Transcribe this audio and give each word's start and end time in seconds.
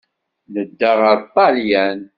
Nedda 0.53 0.91
ɣer 1.01 1.17
Ṭṭalyan. 1.27 1.99